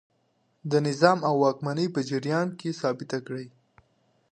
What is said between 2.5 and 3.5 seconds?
کې ثابته کړه.